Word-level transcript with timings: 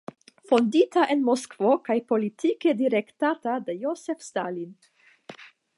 Fondita 0.51 1.03
en 1.15 1.21
Moskvo 1.27 1.73
kaj 1.89 1.97
politike 2.13 2.75
direktata 2.83 3.59
de 3.69 3.77
Josef 3.87 4.27
Stalin. 4.31 4.75